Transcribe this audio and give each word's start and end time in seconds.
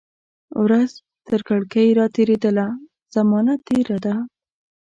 ورځ 0.63 0.91
ترکړکۍ 1.27 1.87
را 1.97 2.05
تیریدله، 2.15 2.67
زمانه 3.15 3.53
تیره 3.67 3.97
ده 4.05 4.15